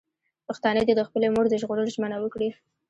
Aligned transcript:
پښتانه 0.47 0.81
دې 0.87 0.93
د 0.97 1.01
خپلې 1.07 1.27
مور 1.33 1.45
د 1.49 1.55
ژغورلو 1.61 1.93
ژمنه 1.95 2.17
وکړي. 2.19 2.49